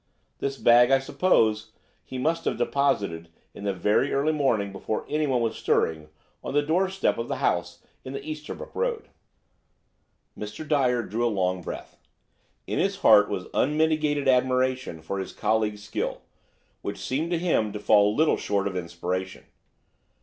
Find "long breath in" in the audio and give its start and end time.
11.27-12.79